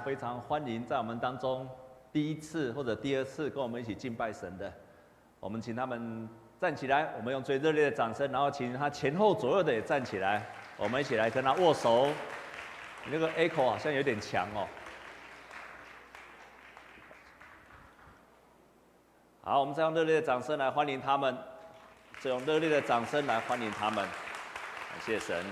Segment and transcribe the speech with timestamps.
[0.00, 1.68] 非常欢迎在我们当中
[2.12, 4.72] 第一次或者第二次跟我们一起敬拜神的，
[5.38, 10.44] 我们请他们站起来，我们用最热烈的掌声，然后请他前后左右的也站起来，
[10.76, 12.06] 我们一起来跟他握手。
[13.04, 14.66] 你那个 echo 好像有点强哦。
[19.42, 21.36] 好，我们再用热烈的掌声来欢迎他们，
[22.18, 25.44] 再用热烈的掌声来欢迎他们，感谢神。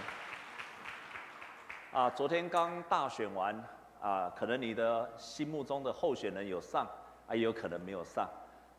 [1.93, 3.78] 啊，昨天刚大选完。
[4.01, 6.87] 啊，可能你的心目中的候选人有上，
[7.27, 8.29] 啊，也有可能没有上。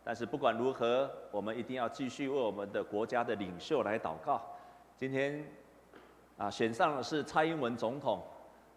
[0.04, 4.42] 但是不管如何，我们一定要继续为我们的国家的领袖来祷告。
[4.96, 5.46] 今天
[6.38, 8.24] 啊，选上的是蔡英文总统，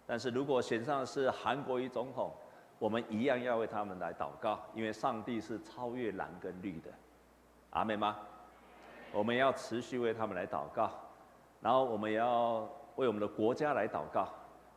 [0.07, 2.33] 但是如果选上的是韩国瑜总统，
[2.79, 6.91] 我们一样要为他们来祷告，因为上帝是超越蓝跟绿的。
[7.71, 8.19] 阿妹吗？
[9.13, 10.91] 我们要持续为他们来祷告，
[11.61, 14.29] 然后我们也要为我们的国家来祷告。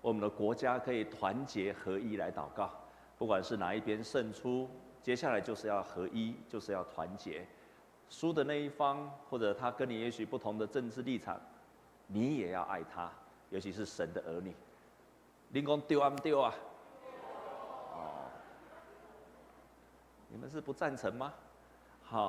[0.05, 2.70] 我们的国家可以团结合一来祷告，
[3.18, 4.70] 不管是哪一边胜出，
[5.02, 7.43] 接下来就是要合一，就是要团结。
[8.07, 11.41] 输的那一方，或者他跟你也许不同的政治立场，
[12.05, 13.12] 你也要爱他，
[13.49, 14.54] 尤其是神的儿女。
[15.54, 16.54] 林公丢啊丢啊！
[17.96, 18.30] 哦，
[20.30, 21.34] 你们是不赞成吗？
[22.04, 22.27] 好，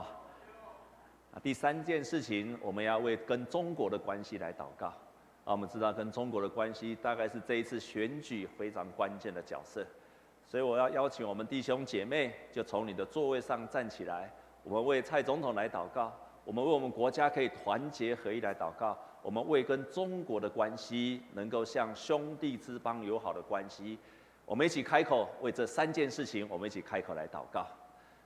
[1.34, 4.94] 啊，第三件事情，我们要为跟中国的关系来祷告。
[5.46, 9.86] 啊，我们知道跟中国的关系大概是这一次选举非常关键的角色，
[10.44, 14.28] 所以我要邀请我们弟兄姐妹，就从你的座位上站起来，
[14.64, 16.12] 我们为蔡总统来祷告，
[16.44, 23.96] 我们为我们国家可以团结合一来祷告，我们为跟中国的关系能够像兄弟之邦友好的关系，
[24.44, 27.64] 我们一起开口为这三件事情，我们一起开口来祷告。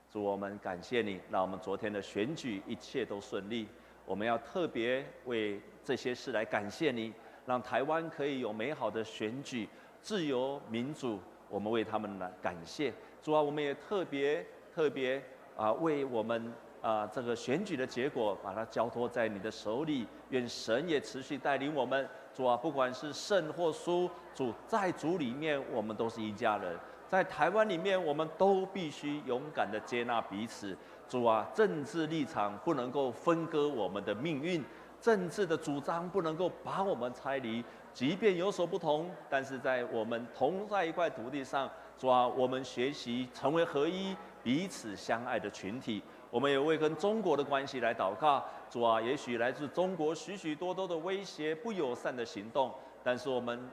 [0.09, 3.67] 主，我们感谢你，让我们昨天的选举一切都顺利。
[4.11, 7.13] 我们要特别为这些事来感谢你，
[7.45, 9.69] 让台湾可以有美好的选举、
[10.01, 11.17] 自由民主。
[11.47, 13.41] 我们为他们来感谢主啊！
[13.41, 14.45] 我们也特别
[14.75, 15.23] 特别
[15.55, 20.05] 啊，为我们啊这个选举的结果，把它交托在你的手里。
[20.31, 22.05] 愿神也持续带领我们。
[22.33, 26.77] 主啊，不管是胜或输，主在主里面，我们都是一家人。
[27.07, 30.77] 在台湾里面，我们都必须勇敢的接纳彼此。
[31.11, 34.63] 主啊，政治立场不能够分割我们的命运，
[35.01, 37.61] 政治的主张不能够把我们拆离。
[37.93, 46.01] 即便有所不同，但是在我们同在一块土地上，主啊，我们学习成为合一、彼此相爱的群体。
[46.29, 48.41] 我们也为跟中国的关系来祷告。
[48.69, 52.73] 主啊，也许来自中国许许多多的威胁、不友善的行动，
[53.03, 53.69] 但是我们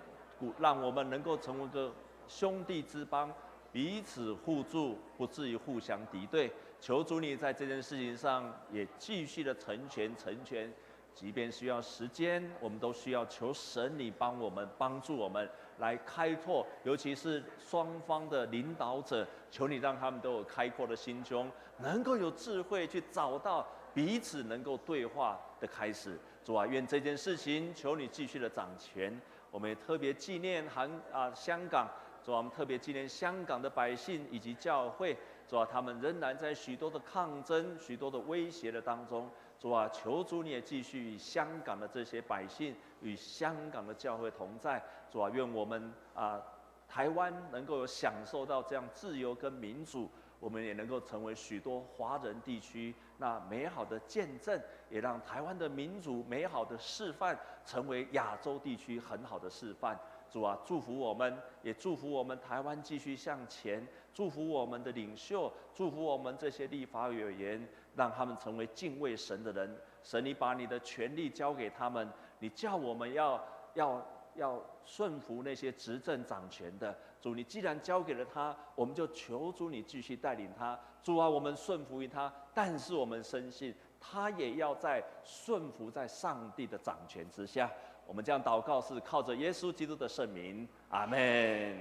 [0.59, 1.93] 让我们能够成为个
[2.27, 3.33] 兄弟之邦，
[3.71, 6.53] 彼此互助，不至于互相敌对。
[6.81, 10.73] 求主你在这件事情上也继续的成全成全，
[11.13, 26.17] 即便需要时间，我们都需要求神你帮我们帮助我们来开拓，尤其是双方的领导者，求你让他们都有开阔的心胸，能够有智慧去找到彼此能够对话的开始。
[26.45, 29.21] 主啊，愿这件事情求你继续的掌权。
[29.51, 31.89] 我们也特别纪念韩啊香港，
[32.23, 35.17] 主啊，我们特别纪念香港的百姓以及教会。
[35.49, 39.31] 主啊，他们仍然在许多的抗争、许多的威胁的当中。
[39.59, 44.81] 主啊，求主你也继续与香港的这些百姓、与香港的教会同在。
[45.11, 46.41] 主啊，愿我们啊，
[46.87, 50.09] 台湾能够享受到这样自由跟民主，
[50.39, 54.61] 我们也能够成为许多华人地区那美好的见证，
[54.91, 59.99] 也让台湾的民主美好的示范，成为亚洲地区很好的示范。
[60.31, 69.77] 主啊，祝福我们，也祝福我们台湾继续向前，祝福我们的领袖，祝福我们这些立法委员，让他们成为敬畏神的人。
[70.03, 73.43] 神，你把你的权力交给他们，你叫我们要
[73.75, 76.97] 要要顺服那些执政掌权的。
[77.21, 80.79] 主，你既然交给了他，我们就求主你继续带领他。
[81.03, 87.71] 主啊，我们顺服于他，但是我们深信他也要在顺服在上帝的掌权之下。
[88.09, 91.77] 我们这样祷告是靠着耶稣基督的圣名，阿门。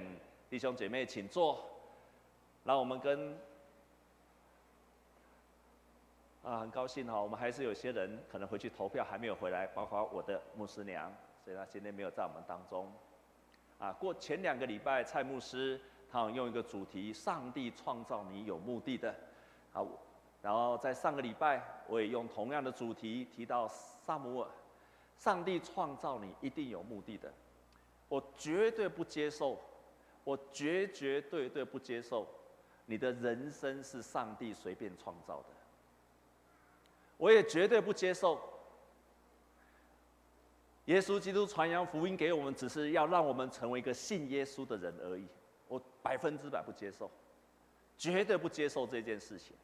[0.50, 1.64] 弟兄姐妹，请坐。
[2.64, 3.34] 让我们跟
[6.42, 11.10] 啊，很高兴哈，我们还是有些人可能回去投票还没有回来，包括我的牧师娘，
[11.42, 12.92] 所以她今天没有在我们当中。
[13.78, 15.80] 啊，过前两个礼拜，蔡牧师
[16.12, 19.14] 他用一个主题：上帝创造你有目的的。
[19.72, 19.86] 好，
[20.42, 24.50] 然后在上个礼拜，我也用同样的主题提到撒母耳。
[25.18, 27.32] 上帝创造你一定有目的的，
[28.08, 29.58] 我绝对不接受，
[30.22, 32.26] 我绝绝对对不接受，
[32.86, 35.46] 你的人生是上帝随便创造的。
[37.16, 38.40] 我也绝对不接受，
[40.84, 45.26] 耶稣基督传扬福音给我们，只是要让我们成为一个信耶稣的人而已。
[45.66, 47.10] 我百分之百不接受，
[47.98, 49.56] 绝对不接受这件事情。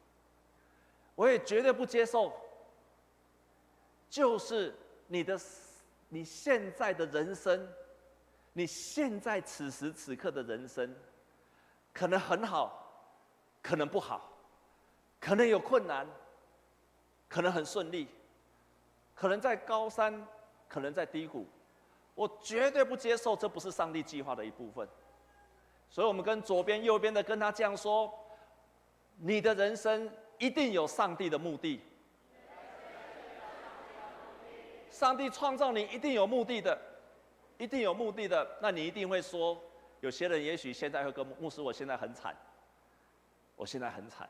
[1.15, 2.33] 我也绝对不接受，
[4.09, 4.75] 就是
[5.07, 5.39] 你的
[6.09, 7.67] 你现在的人生，
[8.53, 10.95] 你现在此时此刻的人生，
[11.93, 13.11] 可能很好，
[13.61, 14.31] 可能不好，
[15.19, 16.07] 可能有困难，
[17.27, 18.07] 可能很顺利，
[19.13, 20.25] 可能在高山，
[20.67, 21.45] 可能在低谷。
[22.13, 24.87] 我绝对不接受，这不是上帝计划的一部分。
[25.89, 28.11] 所以，我们跟左边、右边的跟他这样说：
[29.17, 31.81] 你的人生一定有上帝的目的。
[34.95, 36.79] 上帝创造你一定有目的的，
[37.57, 38.47] 一定有目的的。
[38.61, 39.61] 那你一定会说，
[39.99, 42.33] 有些人也许现在会跟牧师，我现在很惨，
[43.57, 44.29] 我现在很惨。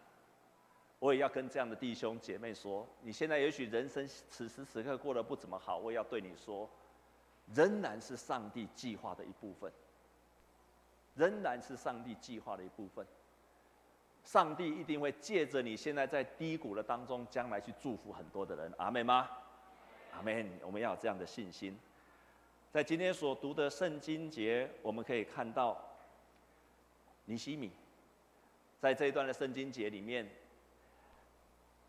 [0.98, 6.68] 我也要跟这样的弟兄姐妹说，你现在也许人生此时此刻过得不怎么好，我也要对你说。
[7.54, 9.72] 仍然是上帝计划的一部分，
[11.14, 13.06] 仍然是上帝计划的一部分。
[14.24, 18.74] 上帝一定会借着你现在在低谷的当中，将来去祝福很多的人。
[18.78, 19.30] 阿门吗？
[20.16, 20.50] 阿门。
[20.64, 21.78] 我们要有这样的信心。
[22.72, 25.78] 在今天所读的圣经节，我们可以看到
[27.26, 27.72] 尼西米，
[28.80, 30.30] 在这一段的圣经节里面，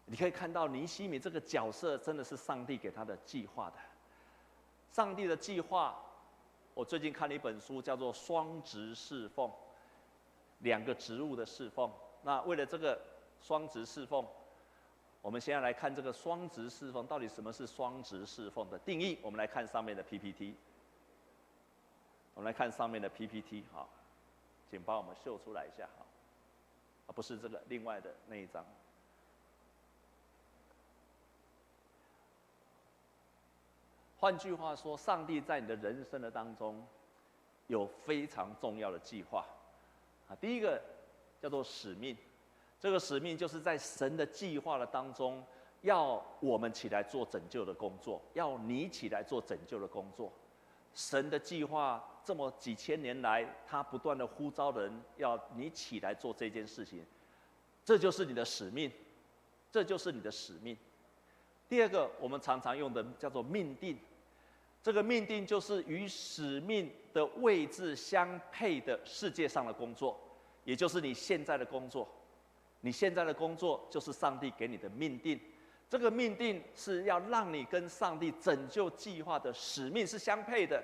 [0.05, 3.77] 你可以看到尼西米这个角色真的是上帝给他的计划的。
[4.93, 6.01] 上帝的计划，
[6.73, 9.49] 我最近看了一本书，叫做《双职侍奉》，
[10.61, 11.93] 两个职务的侍奉。
[12.23, 12.99] 那为了这个
[13.43, 14.27] 双职侍奉，
[15.23, 19.19] 我们现在来看这个双职侍奉到底什么是双职侍奉的定义。
[19.23, 20.55] 我们来看上面的 PPT，
[22.35, 23.89] 我们来看上面的 PPT，好，
[24.71, 26.07] 请帮我们秀出来一下，好，
[27.07, 28.65] 啊，不是这个，另外的那一张。
[34.19, 36.87] 换句话说，上帝在你的人生的当中，
[37.67, 39.45] 有非常重要的计划，
[40.29, 40.81] 啊，第一个
[41.41, 42.17] 叫做使命，
[42.79, 45.45] 这个使命就是在神的计划的当中，
[45.83, 50.33] 要我们起来做拯救的工作，要你起来做拯救的工作。
[50.95, 57.05] 神的计划这么几千年来，他不断的呼召人，要你起来做这件事情，
[57.85, 58.91] 这就是你的使命，
[59.71, 60.77] 这就是你的使命。
[61.69, 63.99] 第二个，我们常常用的叫做命定，
[64.83, 70.19] 这个命定就是与使命的位置相配的世界上的工作，
[70.65, 72.09] 也就是你现在的工作。
[72.81, 75.41] 你现在的工作就是上帝给你的命定，
[75.89, 80.83] 这个命定是要让你跟上帝拯救计划的使命是相配的，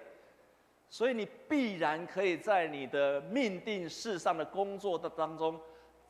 [0.91, 5.61] 所以你必然可以在你的命定世上的工作的当中，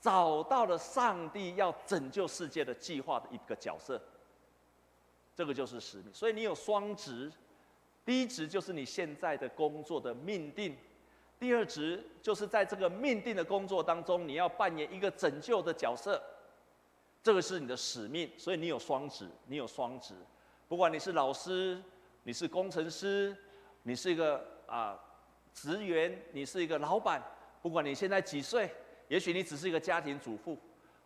[0.01, 4.01] 找到了上帝要拯救世界的计划的一个角色。
[5.35, 7.33] 这个就是使命，所以你有双职，
[8.05, 10.77] 第一职就是你现在的工作的命定，
[11.43, 16.23] 第二职就是在这个命定的工作当中，你要扮演一个拯救的角色，
[17.21, 20.15] 这个是你的使命，所以你有双职，你有双职，
[20.69, 21.83] 不管你是老师，
[22.23, 23.37] 你是工程师，
[23.83, 24.97] 你是一个啊
[25.53, 27.21] 职员，你是一个老板，
[27.61, 28.71] 不管你现在几岁，
[29.09, 30.57] 也许你只是一个家庭主妇，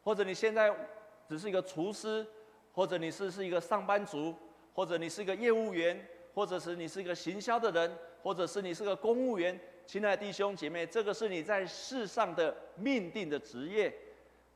[0.04, 0.70] 或者你现在
[1.26, 2.26] 只是一个厨师。
[2.74, 4.34] 或者你是是一个上班族，
[4.74, 6.06] 或者你是一个业务员，
[6.36, 7.90] 或者是你是一个行销的人，
[8.22, 13.90] 或者是你是个公务员，亲爱的弟兄姐妹，这个是你在世上的命定的职业。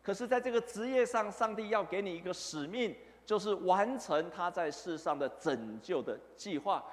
[0.03, 2.95] 可是，在这个职业上，上帝要给你一个使命，
[3.25, 6.85] 就是完成他在世上的拯救的计划。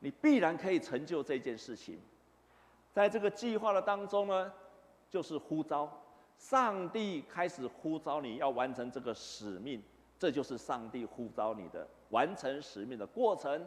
[0.00, 2.00] 你必然可以成就这件事情。
[2.92, 4.52] 在这个计划的当中呢，
[5.08, 5.88] 就是呼召，
[6.36, 9.80] 上帝开始呼召你要完成这个使命。
[10.18, 13.64] 这就是上帝呼召你的完成使命的过程，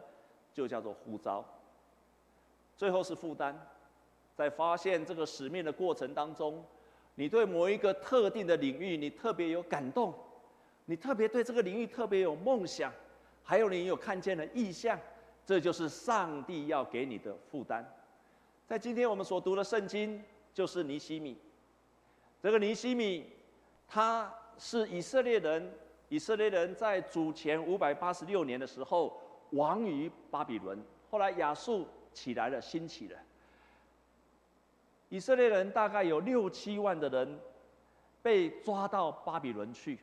[0.52, 1.44] 就叫做呼召。
[2.76, 3.54] 最后是负担，
[4.34, 6.64] 在发现这个使命的过程当中，
[7.14, 10.12] 你对某一个特定的领域，你特别有感动，
[10.86, 12.92] 你特别对这个领域特别有梦想，
[13.42, 14.98] 还有你有看见的意向，
[15.46, 17.84] 这就是上帝要给你的负担。
[18.66, 21.36] 在今天我们所读的圣经，就是尼西米。
[22.42, 23.30] 这个尼西米，
[23.86, 25.72] 他是以色列人。
[26.08, 29.18] 以色列人在主前五百八十六年的时候
[29.52, 30.78] 亡于巴比伦，
[31.10, 33.18] 后来亚述起来了，兴起了。
[35.08, 37.38] 以色列人大概有六七万的人
[38.22, 39.98] 被抓到巴比伦去，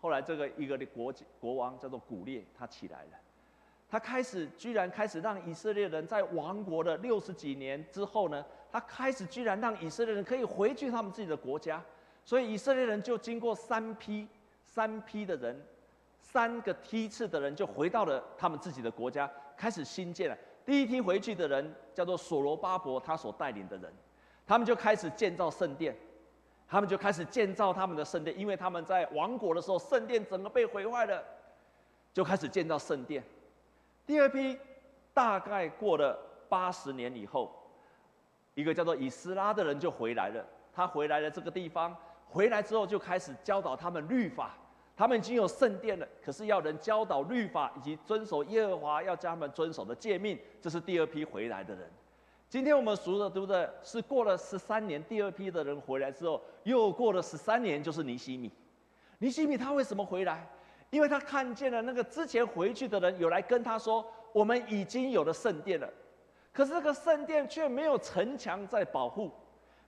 [0.00, 3.10] 后来这个一个的国国王叫做古列，他起来了，
[3.88, 11.82] 他开始居然开始让以色列人在亡国的六十几年之后呢，他开始居然让以色列人可以回去他们自己的国家，
[12.24, 14.26] 所以以色列人就经过三批。
[14.64, 15.60] 三批的人，
[16.22, 20.38] 三个梯次的人就回到了他们自己的国家，开始兴建了。
[20.64, 23.92] 第一批回去的人叫做所罗巴伯，他所带领的人，
[24.46, 25.94] 他们就开始建造圣殿，
[26.68, 31.22] 他们就开始建造他们的圣殿，因为他们在亡国的时候，圣殿整个被毁坏了，
[32.14, 33.22] 就开始建造圣殿。
[34.06, 34.56] 第二批
[35.12, 36.16] 大概过了
[36.48, 37.52] 八十年以后，
[38.54, 40.42] 一个叫做以斯拉的人就回来了。
[40.72, 41.94] 他回来了这个地方，
[42.26, 44.54] 回来之后就开始教导他们律法。
[44.96, 51.90] 他们已经有圣殿了，可是要人教导律法以及遵守耶和华要叫他们遵守的诫命，这是第二批回来的人。
[52.48, 58.52] 今天我们读的读的是过了十三年，第二批的人回来之后，又过了十三年，就是尼西米。
[59.18, 60.46] 尼西米他为什么回来？
[60.90, 65.88] 因为他看见了那个之前回去的人有来跟他说，我们已经有了圣殿了，
[66.52, 69.30] 可是这个圣殿却没有城墙在保护，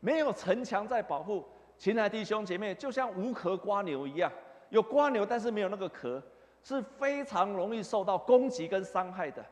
[0.00, 1.44] 没有城墙在保护。
[1.76, 4.32] 亲爱弟兄姐妹，就像无壳蜗牛一样。
[4.74, 6.20] 有蜗牛，但是没有那个壳，
[6.60, 9.44] 是非常容易受到攻击跟伤害的。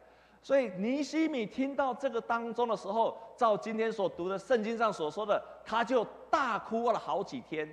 [0.42, 7.72] 所以尼西米听到这个当中的时候，照今天所读的圣经上所说的，他就大哭了好几天，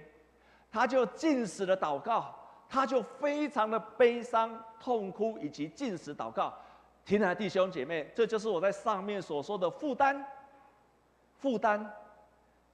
[0.72, 2.32] 他就禁食了祷告，
[2.70, 6.54] 他就非常的悲伤、痛哭以及禁食祷告。
[7.04, 10.24] 亲爱的弟兄姐妹，这就是我在上面所说的负担。
[11.34, 11.84] 负担，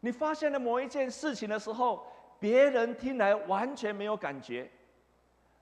[0.01, 2.05] 你发现了某一件事情的时候。
[2.46, 4.70] 别人听来完全没有感觉，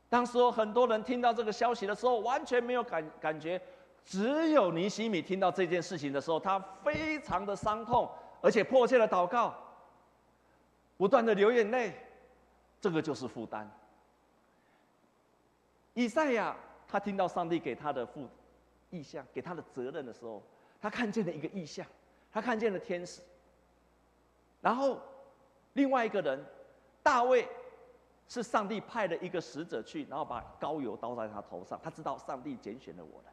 [0.10, 3.62] 当时很多人听到这个消息的时候，完全没有感感觉，
[4.04, 8.12] 只有尼西米听到这件事情的时候，他非常的伤痛，
[8.42, 9.56] 而且迫切的祷告，
[10.98, 11.94] 不断的流眼泪，
[12.82, 13.66] 这个就是负担。
[15.94, 16.54] 以赛亚
[16.86, 18.28] 他听到上帝给他的负
[18.90, 20.44] 意向，给他的责任的时候，
[20.82, 21.88] 他看见了一个异象，
[22.30, 23.22] 他看见了天使，
[24.60, 25.00] 然后
[25.72, 26.38] 另外一个人。
[27.04, 27.48] 大卫
[28.28, 31.80] 是上帝派的一个使者去，然后把膏油倒在他头上。
[31.84, 33.26] 他知道上帝拣选了我了。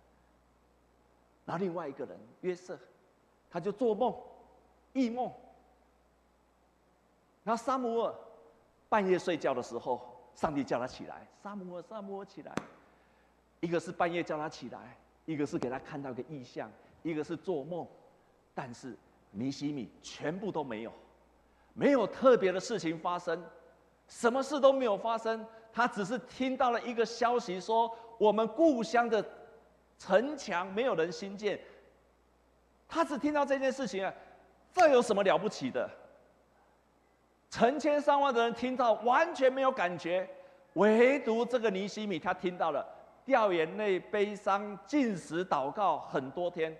[1.47, 2.79] 然后另外一个人约瑟，
[3.49, 4.15] 他就做梦，
[4.93, 5.33] 异梦。
[7.43, 8.15] 然后撒母耳
[8.89, 10.01] 半夜睡觉的时候，
[10.35, 11.27] 上帝叫他起来。
[11.43, 12.55] 撒母耳，撒母耳起来。
[13.61, 16.71] 一个是半夜叫他起来，一个是给他看到个异象，
[17.03, 17.87] 一个是做梦。
[18.55, 18.97] 但是
[19.31, 20.93] 尼西米全部都没有，
[21.73, 23.43] 没有特别的事情发生。
[24.11, 29.25] 什么事都没有发生，他只是听到了一个消息，说我们故乡的
[29.97, 31.59] 城墙没有人兴建。
[32.89, 34.13] 他只听到这件事情啊，
[34.75, 35.89] 这有什么了不起的？
[37.49, 40.29] 成千上万的人听到完全没有感觉，
[40.73, 42.85] 唯独这个尼西米他听到了，
[43.25, 46.77] 掉眼泪、悲伤、禁食、祷告很多天，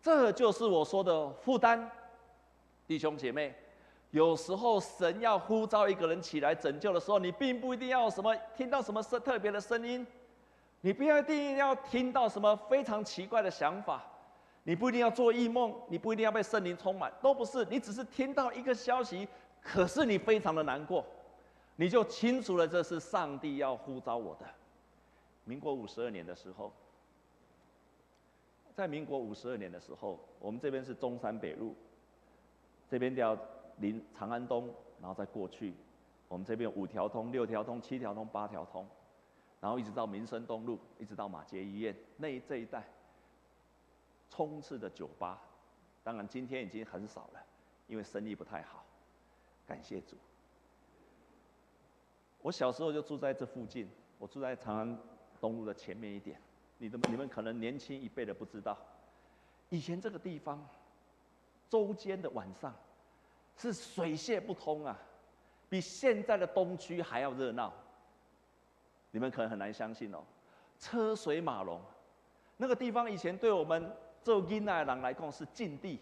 [0.00, 1.90] 这就是我说的负担，
[2.86, 3.52] 弟兄姐妹。
[4.12, 10.06] 有时候神要呼召一个人起来拯救的时候，你并不一定要什么听到什么声特别的声音，
[10.82, 14.04] 你不要一定要听到什么非常奇怪的想法，
[14.64, 17.64] 你不一定要做异梦，你不一定要被圣灵充满，都不是。
[17.70, 19.26] 你只是听到一个消息，
[19.62, 21.02] 可是你非常的难过，
[21.76, 24.44] 你就清楚了这是上帝要呼召我的。
[25.44, 26.70] 民国五十二年的时候，
[28.74, 31.74] 在民国五十二年的时候，我们这边是中山北路，
[32.90, 33.34] 这边叫。
[33.78, 35.74] 临长安东，然后再过去，
[36.28, 38.86] 我们这边五条通、六条通、七条通、八条通，
[39.60, 42.84] 然后一直到民生东路，一直到马街医院那一这一带，
[44.30, 45.40] 充斥的酒吧，
[46.02, 47.40] 当然今天已经很少了，
[47.86, 48.84] 因为生意不太好。
[49.66, 50.16] 感谢主。
[52.40, 53.88] 我小时候就住在这附近，
[54.18, 54.98] 我住在长安
[55.40, 56.40] 东路的前面一点。
[56.78, 58.76] 你的你们可能年轻一辈的不知道，
[59.68, 60.66] 以前这个地方，
[61.68, 62.74] 周间的晚上。
[63.56, 64.98] 是水泄不通啊，
[65.68, 67.72] 比现在的东区还要热闹。
[69.10, 70.24] 你们可能很难相信哦，
[70.78, 71.80] 车水马龙，
[72.56, 76.00] 那个地方以前对我们做囡仔的人来讲是禁地，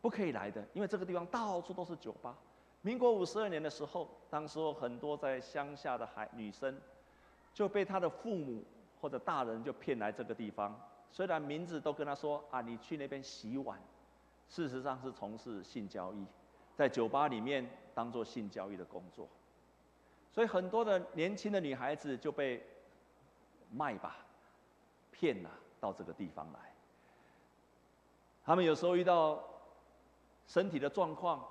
[0.00, 2.34] 不可以来的，因为这个地方到处都是酒吧。
[2.80, 6.74] 民国五十二年的时候，当时候很多在乡下的孩女生
[7.52, 8.64] 就被他的父母
[9.00, 10.74] 或者大人就骗来这个地方，
[11.10, 13.78] 虽然名字都跟他说啊，你去那边洗碗，
[14.48, 16.24] 事实上是从事性交易。
[16.78, 19.28] 在酒吧里面当做性交易的工作，
[20.32, 22.64] 所以很多的年轻的女孩子就被
[23.72, 24.18] 卖吧、
[25.10, 26.60] 骗了到这个地方来。
[28.44, 29.42] 他们有时候遇到
[30.46, 31.44] 身体的状况，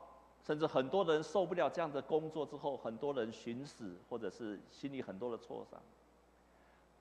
[0.45, 5.77] 甚至很多人受不了这样的工作之后，很多人寻死或者是心里很多的挫伤。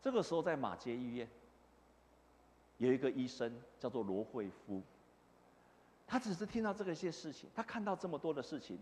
[0.02, 1.28] 这个时候在马街医院
[2.78, 4.83] 有一个医生叫做罗慧夫。
[6.07, 8.79] 他只是听到这个一些事情，他看到这么多的事情，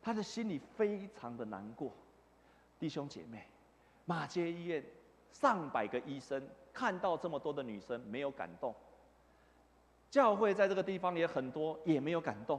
[0.00, 1.92] 他的心里非常的难过。
[2.78, 3.46] 弟兄姐妹，
[4.04, 4.82] 马街医院
[5.30, 8.74] 上百个医生看到这么多的女生没有感动，
[10.10, 12.58] 教会在这个地方也很多也没有感动，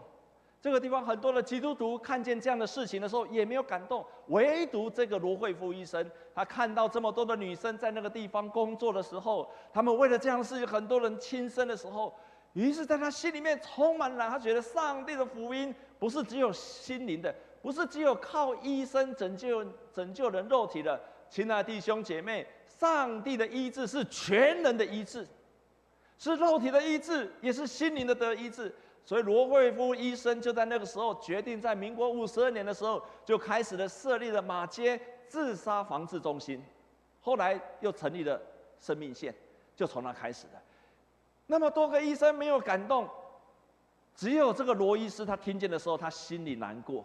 [0.62, 4.06] 这个地方很多的基督徒看见这样的事情的时候，也没有感动。
[4.28, 12.14] 唯独这个罗惠夫医生，他看到这么多的女生在那个地方工作的时候，他们为了这样的事情，很多人轻生的时候，
[12.54, 19.64] 于是在他心里面充满了，他觉得上帝的福音不是只有心灵的，不是只有靠医生拯救
[19.94, 21.00] 拯救人肉体的。
[21.30, 25.28] 亲爱的弟兄姐妹，上帝的医治是全人的医治，
[26.18, 28.74] 是肉体的医治，也是心灵的得医治。
[29.06, 36.64] 所以罗惠夫医生就在那个时候决定，在民国五十二年的时候就开始了设立了马街自杀防治中心，
[37.22, 38.42] 后来又成立了
[38.80, 39.34] 生命线，
[39.76, 40.60] 就从那开始的。
[41.52, 43.10] 那么多个医生没有感动，
[44.14, 47.04] 只有这个罗医师他听见的时候，他心里难过，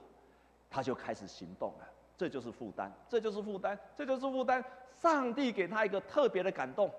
[0.68, 1.88] 他就开始行动了。
[2.14, 4.62] 这就是负担，这就是负担，这就是负担。
[5.00, 6.90] 上帝给他一个特别的感动，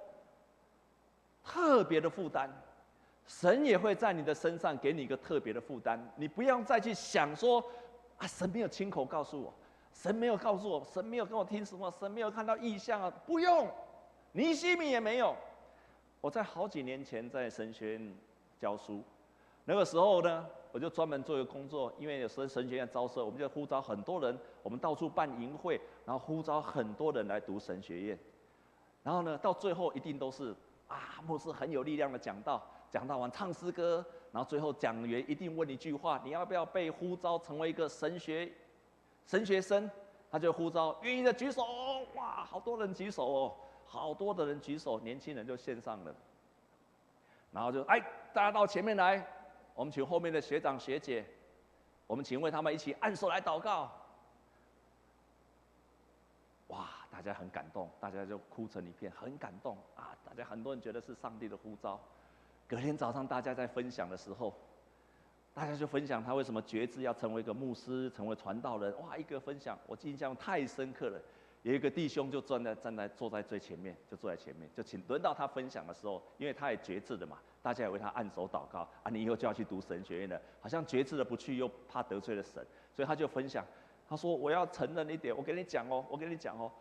[1.44, 2.50] 特别的负担。
[3.28, 7.64] 神也会在你的身上给你一个特别的负担，你不要再去想说，
[8.18, 9.54] 啊，神没有亲口告诉我，
[9.94, 13.70] 神没有告诉我，神没有跟我听什么，神没有看到异象啊，不用，
[14.32, 15.36] 尼西米也没有。
[16.26, 18.16] 我在好几年前在神学院
[18.58, 19.04] 教书，
[19.64, 28.20] 那个时候呢，我就专门做一个工作，因为有时候神学院招生，我们就呼召很多人，我们到处办营会，然后呼召很多人来读神学院，
[29.04, 30.52] 然后呢，到最后一定都是
[30.88, 32.60] 啊，牧师很有力量的讲道。
[32.90, 38.52] 讲道完唱诗歌，然后最后讲员一定问一句话：你要不要被呼召成为一个神学
[39.28, 39.88] 神学生？
[40.32, 41.64] 他就呼召愿意的举手，
[42.16, 43.56] 哇，好多人举手哦，
[43.86, 46.14] 好多的人举手，年轻人就献上了。
[47.52, 48.00] 然后就哎，
[48.34, 49.26] 大家到前面来，
[49.74, 51.26] 我们请后面的学长学姐，
[52.06, 53.90] 我们请为他们一起按手来祷告。
[56.68, 60.18] 哇，大家很感动，大家就哭成一片，很感动啊！
[60.26, 62.00] 大家很多人觉得是上帝的呼召。
[62.68, 64.52] 隔天早上，大家在分享的时候，
[65.54, 68.94] 大家就分享他为什么决志要成为一个牧师，成为传道人。
[69.00, 71.22] 哇，一个分享，我印象太深刻了。
[71.66, 79.10] 有一个弟兄就站在站在坐在最前面，就坐在前面，就请轮到他分享的时候，因为他也觉志的嘛，大家也为他按手祷告啊。
[79.10, 83.66] 你以后就要去读神学院了，好像觉志的不去又怕得罪了神，所以他就分享，
[84.08, 86.72] 他说我要承认一点，我跟你讲哦，我跟你讲哦，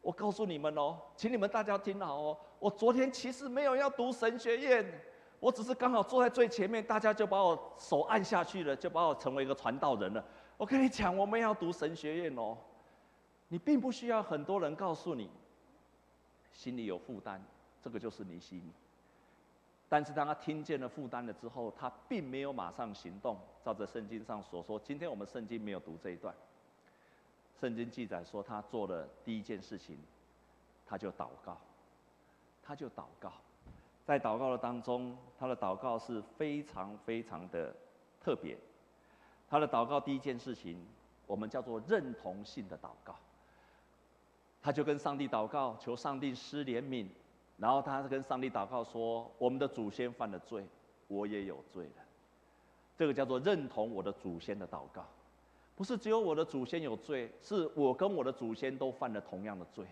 [0.00, 5.02] 我告诉你们哦，请你们大家听好哦，我昨天其实没有要读神学院。
[5.38, 10.24] 我只是刚好坐在最前面，大家就把我手按下去了，就把我成为一个传道人了。
[10.56, 12.56] 我跟你讲，我们要读神学院哦。
[13.52, 15.28] 你并不需要很多人告诉你，
[16.52, 17.40] 心里有负担，
[17.82, 18.72] 这个就是你心里。
[19.88, 23.36] 但是当他听见了负担了之后，他并没有马上行动。
[23.64, 26.32] 照着圣经上所说，今天我们圣经没有读这一段。
[27.60, 29.98] 圣经记载说，他做了第一件事情，
[30.86, 31.58] 他就祷告，
[32.62, 33.32] 他就祷告。
[34.06, 37.74] 在祷告的当中，他的祷告是非常非常的
[38.20, 38.56] 特别。
[39.48, 40.80] 他的祷告第一件事情，
[41.26, 43.16] 我们叫做认同性的祷告。
[44.62, 47.06] 他就跟上帝祷告，求上帝施怜悯，
[47.56, 50.64] 然后他跟上帝祷告说：“我们的祖先犯了罪，
[51.08, 52.02] 我也有罪了。”
[52.96, 55.06] 这个叫做认同我的祖先的祷告，
[55.74, 59.86] 不是只有我的祖先有罪，是我跟我的祖先都犯了同样的罪。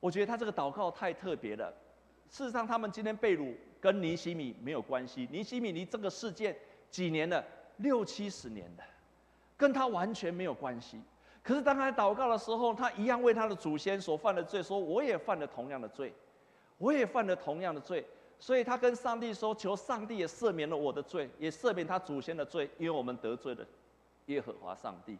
[0.00, 1.72] 我觉得他这个祷告太特别了。
[2.28, 5.28] 事实上，他们今天被掳跟尼西米没有关系。
[5.30, 6.56] 尼西米离这个事件
[6.90, 7.44] 几年了，
[7.76, 8.84] 六七十年了，
[9.56, 11.00] 跟他完全没有关系。
[11.44, 16.10] 可是当他祷告的时候，他一样为他的祖先所犯的罪说：“我也犯了同样的罪，
[16.78, 18.02] 我也犯了同样的罪。”
[18.40, 23.66] 所以他跟上帝说：“求上帝也赦免了我的罪，也赦免他祖先的罪，因为我们得罪了
[24.26, 25.18] 耶和华上帝。”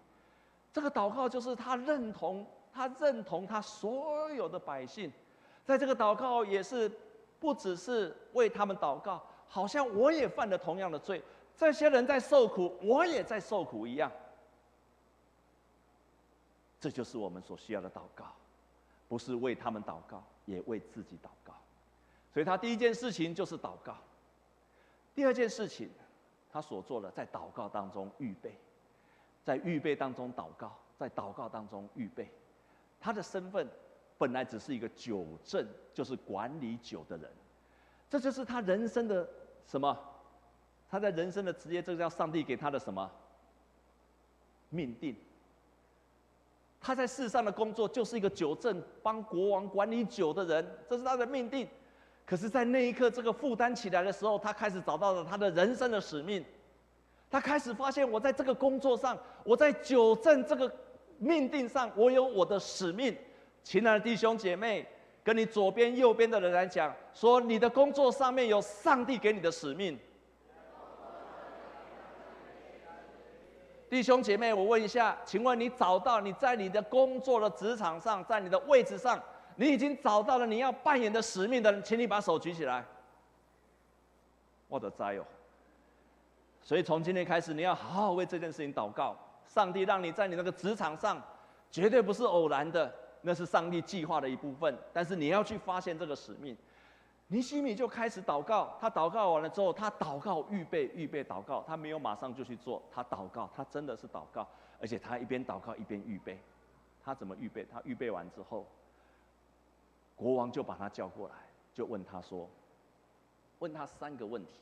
[0.73, 5.13] 这个祷告就是他认同，他认同他所有的百姓。
[5.63, 6.91] 在这个祷告也是，
[7.39, 11.23] 不只是为他们祷告，好像我也犯了同样的罪，
[11.55, 14.11] 这些人在受苦，我也在受苦一样。
[16.85, 18.27] 这就是我们所需要的祷告，
[19.09, 21.55] 不是为他们祷告，也为自己祷告。
[22.31, 23.97] 所以他第一件事情就是祷告，
[25.15, 25.89] 第二件事情，
[26.53, 28.55] 他所做的在祷告当中预备，
[29.43, 32.31] 在预备当中祷告，在祷告当中预备，
[33.01, 33.67] 他的身份。
[34.17, 37.29] 本来只是一个酒政，就是管理酒的人，
[38.09, 39.29] 这就是他人生的
[39.67, 39.99] 什么？
[40.89, 43.11] 他在人生的职业，这个叫上帝给他的什么
[44.69, 45.17] 命定？
[46.87, 51.67] 他在世上的工作就是一个酒政，帮国王管理酒的人，这是他的命定。
[52.27, 56.45] 可是，在那一刻，这个负担起来的时候，他开始找到了他的人生的使命。
[57.31, 60.71] 他开始发现，我在这个工作上，我在酒政这个
[61.17, 63.17] 命定上，我有我的使命。
[63.63, 64.87] 亲爱的弟兄姐妹，
[65.23, 69.99] 跟你左边、右边的人来讲，说你的工作上面有上帝给你的使命。
[73.89, 79.23] 弟兄姐妹，我问一下，请问你找到你在你的工作的职场上，在你的位置上，
[79.57, 82.85] 你已经找到了你要扮演的使命的人，请你把手举起来。
[84.67, 85.25] 我的灾哦！
[86.61, 89.17] 所以从今天开始，你要好好为这件事情祷告。
[89.47, 91.23] 上帝让你在你那个职场上，
[91.71, 94.77] 绝对不是偶然的，那是上帝计划的一部分。
[94.93, 96.57] 但是你要去发现这个使命。
[97.29, 104.47] 尼西米就开始祷告，他祷告完了之后，他祷告预备预备祷告，他没有马上就去做，他祷告，他真的是祷告，
[104.81, 106.39] 而且他一边祷告一边预备。
[107.03, 107.67] 他怎么预备？
[107.71, 108.67] 他预备完之后，
[110.17, 111.35] 国王就把他叫过来，
[111.75, 112.49] 就问他说
[113.61, 114.61] ：“问他三个问题，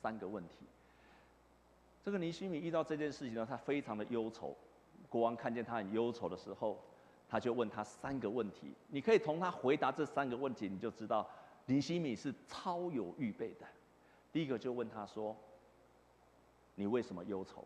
[0.00, 0.66] 三个问题。”
[2.02, 4.56] 这个尼西米遇到这件事情呢，他非常的忧愁。
[5.10, 6.78] 国王看见他很忧愁的时候，
[7.28, 8.74] 他就问他三个问题。
[8.88, 11.28] 你可以从他回答这三个问题，你就知道。
[11.66, 13.66] 尼西米是超有预备的。
[14.32, 15.36] 第一个就问他说
[16.76, 17.64] ：“你为什么忧愁？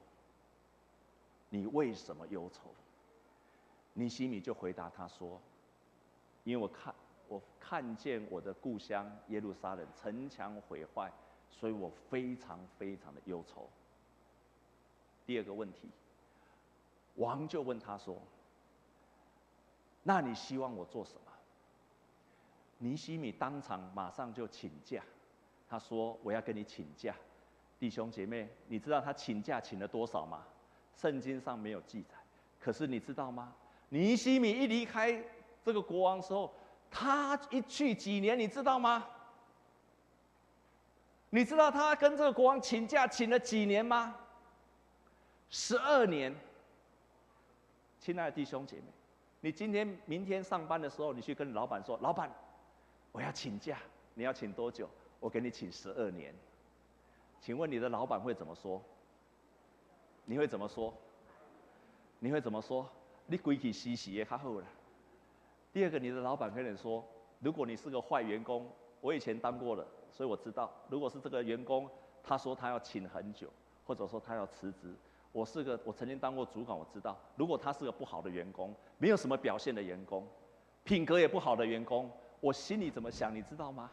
[1.49, 2.75] 你为什么忧愁？”
[3.93, 5.41] 尼西米就回答他说
[6.45, 6.95] ：“因为我看
[7.29, 11.13] 我看见我的故乡耶路撒冷城墙毁坏，
[11.51, 13.69] 所以我非常非常的忧愁。”
[15.27, 15.91] 第二个问题，
[17.17, 18.17] 王就问他说
[20.03, 21.21] ：“那你希望我做什么？”
[22.83, 25.03] 尼西米当场马上就请假，
[25.69, 27.15] 他说：“我要跟你请假。”
[27.79, 30.47] 弟兄姐妹，你知道他请假请了多少吗？
[30.97, 32.15] 圣经上没有记载。
[32.59, 33.55] 可是你知道吗？
[33.91, 35.23] 尼西米一离开
[35.63, 36.53] 这个国王的时候，
[36.91, 39.07] 他一去几年，你知道吗？
[41.29, 44.17] 你知道他跟这个国王请假请了几年吗？
[45.51, 46.35] 十二年。
[47.99, 48.85] 亲爱的弟兄姐妹，
[49.41, 52.31] 你今天、明天上班的时候，你去跟老板说：“老板。”
[53.13, 53.79] 我要请假，
[54.15, 54.89] 你要请多久？
[55.19, 56.35] 我给你请十二年。
[57.41, 58.83] 请问你的老板会怎么说？
[60.25, 60.95] 你会怎么说？
[62.19, 62.89] 你会怎么说？
[63.27, 64.65] 你鬼气兮兮也卡好了。
[65.73, 67.05] 第二个，你的老板跟你说，
[67.39, 68.71] 如果你是个坏员工，
[69.01, 71.89] 我以前当过了，所以我知道，如果是这个员工，
[72.23, 73.49] 他说他要请很久，
[73.87, 74.95] 或者说他要辞职，
[75.33, 80.27] 我是个我曾经当过主管，我知道，如果他是个不好的员工，没有什么表现的员工，
[80.85, 82.11] 品格也不好的员工。
[82.41, 83.91] 我心里怎么想，你知道吗？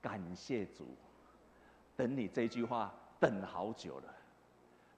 [0.00, 0.86] 感谢主，
[1.96, 4.14] 等你这句话等好久了，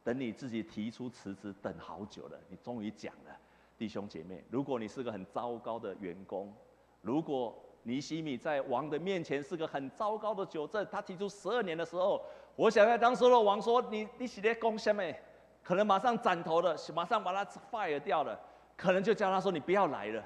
[0.04, 3.36] 等你自己提出辞职等好久了，你终于讲了，
[3.78, 6.52] 弟兄姐妹，如果你是个很糟糕的员工，
[7.00, 12.22] 如果尼西米在王的面前是个很糟糕的酒政，他提出十二年的时候，
[12.56, 15.02] 我想在当时的王说，你你是在讲什么？
[15.62, 18.38] 可能马上斩头了，马上把他 fire 掉了，
[18.76, 20.22] 可能就叫他说你不要来了。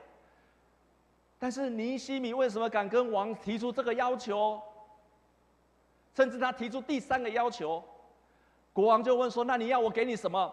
[1.45, 4.59] 但是尼西米为什么敢跟王提出这个要求？
[6.15, 7.85] 甚至他提出第三个要求，
[8.73, 10.51] 国王就问说：“那你要我给你什么？”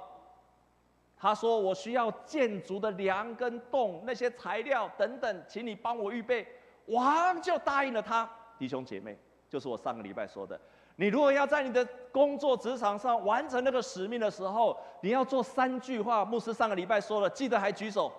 [1.16, 6.46] 他说：“我需要建筑的梁跟洞，那些材料等等，请你帮我预备。”
[6.88, 8.30] 王就答应了他。
[8.60, 10.60] 弟兄姐妹，就是我上个礼拜说的，
[10.98, 16.26] 你如果要在你的工作职场上完成那个使命的时候，你要做三句话。
[16.26, 18.12] 牧师上个礼拜说了，记得还举手，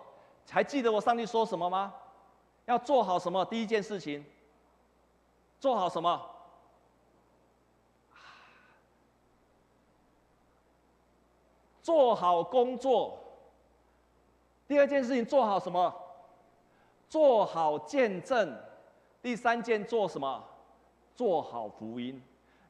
[0.49, 1.93] 还记得我上帝说什么吗？
[2.73, 3.45] 要做好什么？
[3.45, 4.25] 第一件事情，
[5.61, 6.21] 做好什么？
[11.83, 13.19] 做好工作。
[14.67, 15.95] 第二件事情，做好什么？
[17.11, 18.59] 做好见证。
[19.21, 20.43] 第三件做什么？
[21.15, 22.21] 做好福音。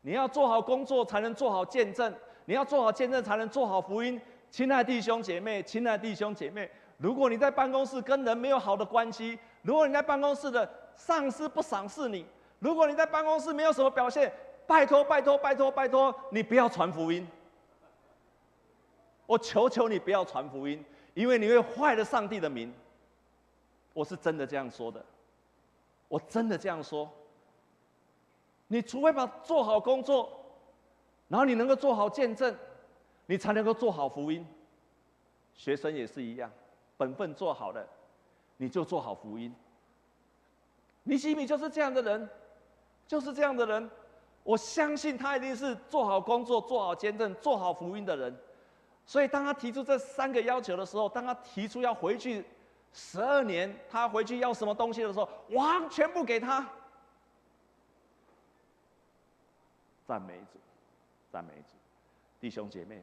[0.00, 2.12] 你要做好工作，才能做好见证；
[2.46, 4.20] 你要做好见证，才能做好福音。
[4.50, 12.26] 亲爱弟兄姐妹，亲爱弟兄姐妹，如果你在办公室跟人没有好的关系，如果你在办公室的上司不赏识你，
[12.58, 14.32] 如果你在办公室没有什么表现，
[14.66, 17.26] 拜托拜托拜托拜托，你不要传福音。
[19.26, 22.72] 我求求你不要传福音，因为你会坏了上帝的名。
[23.94, 25.04] 我是真的这样说的，
[26.08, 27.10] 我真的这样说。
[28.68, 30.30] 你除非把做好工作，
[31.28, 32.56] 然后你能够做好见证，
[33.26, 34.46] 你才能够做好福音。
[35.54, 36.50] 学生也是一样，
[36.96, 37.86] 本分做好了。
[38.56, 39.54] 你就做好福音。
[41.04, 42.28] 尼西米就是这样的人，
[43.06, 43.90] 就是这样的人。
[44.44, 48.36] 我相信他一定是做好工作、做好见证、做好福音的人。
[49.04, 52.44] 所以，当他提出这三个要求的时候，当他提出要回去
[52.92, 56.68] 十二年，他回去要什么东西的时候，王全部给他。
[60.06, 60.58] 赞美主，
[61.30, 61.74] 赞美主，
[62.40, 63.02] 弟兄姐妹，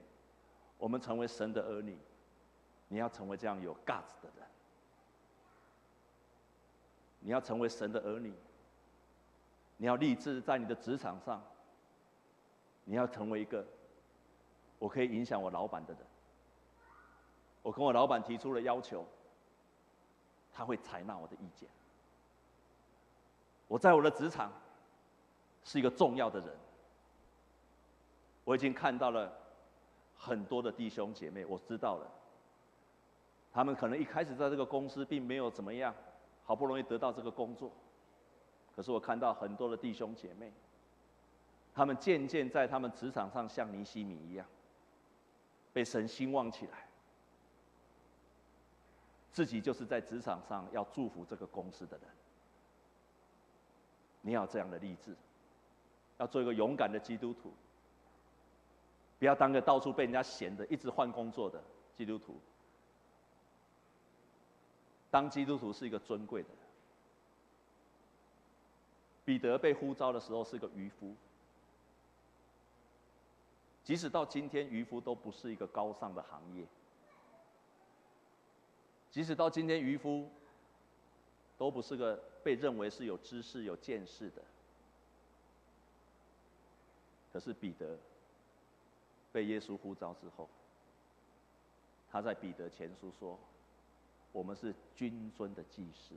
[0.78, 1.98] 我们成为神的儿女，
[2.88, 4.48] 你要成为这样有 guts 的人。
[7.20, 8.34] 你要成为神的儿女，
[9.78, 11.44] 你要立志在你的职场上，
[12.86, 13.66] 你要成为一个
[14.78, 16.04] 我可以影响我老板的人。
[17.62, 19.06] 我跟我老板提出了要求，
[20.54, 21.68] 他会采纳我的意见。
[23.68, 24.52] 我在我的职场
[25.64, 26.50] 是一个重要的人。
[28.46, 29.32] 我已经看到了
[30.16, 32.12] 很多的弟兄姐妹，我知道了，
[33.52, 35.94] 他们可能一开始在这个公司并没有怎么样，
[36.50, 37.72] 好不容易得到这个工作，
[38.76, 40.52] 可是我看到很多的弟兄姐妹，
[41.76, 44.44] 他们渐渐在他们职场上像尼西米一样，
[45.72, 46.88] 被神兴旺起来，
[49.32, 52.08] 自己就是在职场上要祝福这个公司的人。
[54.22, 55.16] 你要这样的励志，
[56.18, 57.54] 要做一个勇敢的基督徒，
[59.20, 62.42] 不要当个到处被人家嫌的、一直换工作的基督徒。
[65.12, 66.50] 当基督徒是一个尊贵的。
[69.26, 71.16] 彼得被呼召的时候是个渔夫，
[73.84, 76.66] 即使到今天，渔夫都不是一个高尚的行业。
[79.12, 80.30] 即使到今天，渔夫
[81.58, 82.20] 都不是个。
[82.42, 84.42] 被认为是有知识、有见识的，
[87.34, 87.98] 可是彼得
[89.34, 90.50] 被耶稣呼召之后，
[92.10, 93.38] 他在彼得前书说
[94.32, 96.16] ：“我们是君尊的祭司，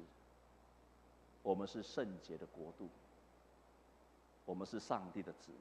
[1.42, 2.88] 我们是圣洁的国度，
[4.44, 5.60] 我们是上帝的子民。”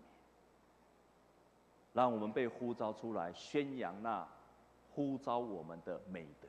[1.94, 4.26] 让我们被呼召出来，宣扬那
[4.94, 6.48] 呼召我们的美德。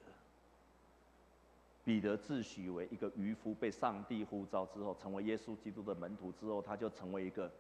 [1.85, 7.51] 彼得自诩为一个渔夫，被上帝呼召之后，成为耶稣基督的门徒之后，他就成为一个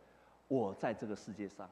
[0.47, 1.69] 我在这个世界上，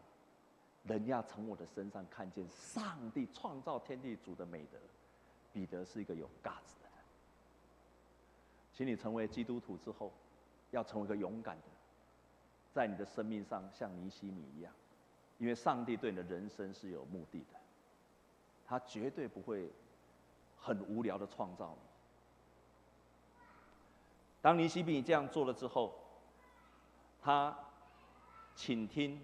[0.82, 4.78] 人要从我的身上看见上帝创造天地主的美德。
[5.52, 7.04] 彼得是一个有 guts 的人，
[8.72, 10.12] 请你成为基督徒之后，
[10.70, 11.74] 要成为一个勇敢的人，
[12.72, 14.72] 在你的生命上像尼西米一样，
[15.38, 17.58] 因为上帝对你的人生是有目的的，
[18.66, 19.70] 他绝对不会
[20.58, 21.88] 很无聊的创造你。
[24.42, 25.94] 当尼西米这样做了之后，
[27.20, 27.58] 他
[28.54, 29.20] 倾听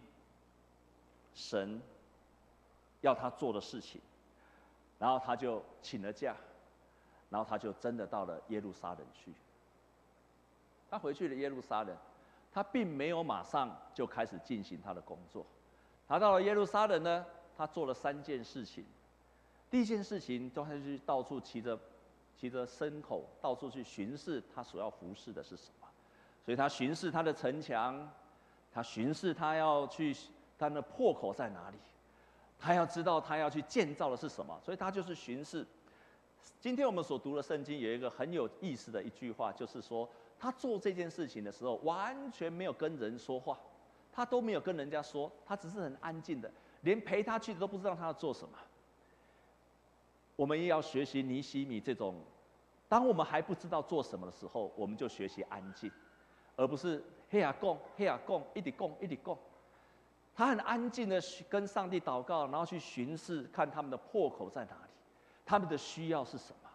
[1.34, 1.80] 神
[3.00, 4.00] 要他做的事情，
[4.98, 6.34] 然后他就请了假，
[7.30, 9.34] 然后他就真的到了耶路撒冷去。
[10.90, 11.96] 他回去了耶路撒冷，
[12.52, 15.44] 他并没有马上就开始进行他的工作。
[16.06, 17.24] 他到了耶路撒冷呢，
[17.56, 18.84] 他做了三件事情。
[19.70, 21.78] 第一件事情，就他去到处骑着。
[22.38, 25.88] 骑着牲口到处去巡视，他所要服侍的是什么？
[26.44, 28.12] 所以他巡视他的城墙，
[28.70, 30.14] 他巡视他要去
[30.58, 31.78] 他的破口在哪里，
[32.58, 35.66] 他要知道他要去建造的是什么，所以他就是巡视。
[36.60, 43.58] 今天我们所读的圣经有一个很有意思的一句话，就是说他做这件事情的时候完全没有跟人说话，
[44.12, 46.50] 他都没有跟人家说，他只是很安静的，
[46.82, 48.56] 连陪他去的都不知道他要做什么。
[50.34, 52.14] 我们也要学习尼西米这种，
[52.88, 55.90] 当我们还不知道做什么的时候，我们就学习安静，
[56.56, 59.36] 而不是嘿呀供嘿呀供一直供一直供。
[60.36, 64.90] 他很安静的跟上帝祷告，然后去巡视看他们的破口在哪里，
[65.44, 66.70] 他们的需要是什么。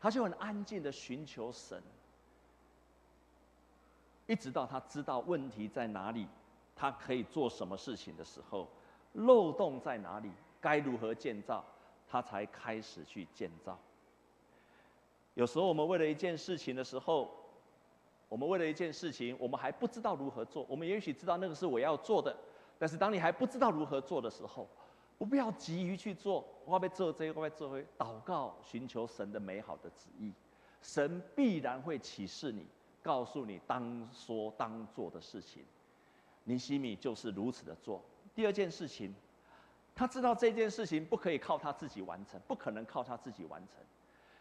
[0.00, 1.82] 他就很安静的寻求神，
[4.26, 6.26] 一直到他知道问题在哪里，
[6.74, 8.66] 他可以做什么事情的时候，
[9.12, 11.64] 漏洞在哪里，该如何建造。
[12.10, 13.78] 他才开始去建造。
[15.34, 17.30] 有时候我们为了一件事情的时候，
[18.28, 20.66] 我们为了一件事情，我们还不知道如何做。
[20.68, 22.36] 我们也许知道那个是我要做的，
[22.78, 24.68] 但是当你还不知道如何做的时候，
[25.16, 26.44] 我不要急于去做。
[26.64, 30.32] 我要做这个，我要做那，祷告，寻求神的美好的旨意，
[30.82, 32.66] 神必然会启示你，
[33.02, 35.64] 告诉你当说当做的事情。
[36.44, 38.02] 尼西米就是如此的做。
[38.34, 39.14] 第二件事情。
[39.94, 43.78] 他知道这件事情不可以靠他自己完成，不可能靠他自己完成，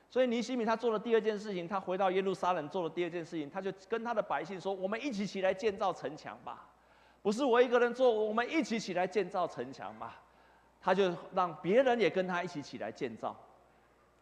[0.09, 6.69] 所以尼西米他做了第二件事情，他回到耶路撒冷做了第二件事情，他就跟他的百姓说：“我们一起起来建造城墙吧，
[7.21, 10.21] 不是我一个人做，我们一起起来建造城墙吧。”
[10.79, 13.35] 他就让别人也跟他一起起来建造，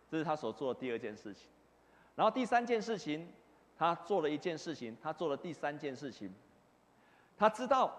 [0.09, 1.47] 这是他所做的第二件事情。
[2.15, 3.31] 然后第三件事情，
[3.77, 6.33] 他做了一件事情，他做了第三件事情，
[7.37, 7.95] 他知道。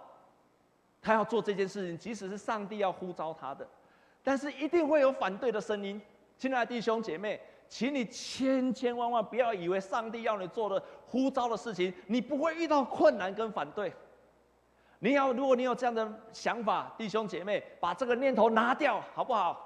[1.03, 3.69] 他要做这件事情，即使是上帝要呼召他的，
[4.25, 6.01] 但是一定会有反对的声音。
[6.37, 13.93] 亲爱的弟兄姐妹，请你千千万万不要以为上帝要你做的呼召的事情，你不会遇到困难跟反对。
[14.99, 19.63] 你要，如果你有这样的想法，弟兄姐妹，把这个念头拿掉，好不好？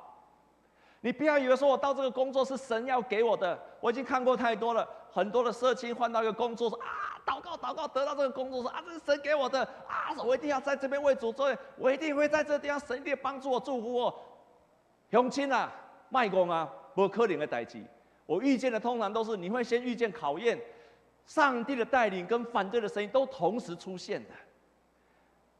[1.02, 6.86] 你不要以为说我到这个工作是神要给我的，我已经看过太多了，很多的社青换到一个工作说啊。
[7.26, 14.12] 祷告祷告得到这个工作说啊，这是神给我的啊，我一定要在这边为主做，我一定会在这地方，神一定帮助我祝福我。
[15.12, 15.70] 乡亲啊，
[16.08, 17.82] 卖工啊，不可能的代志。
[18.26, 20.58] 我遇见的通常都是你会先遇见考验，
[21.26, 24.30] 上帝的带领跟反对的声音都同时出现的。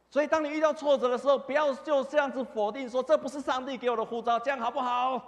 [0.09, 5.21] 所以当你遇到挫折的时候，不要就这样子否定说，这不是上帝给我的护照，这样好不好？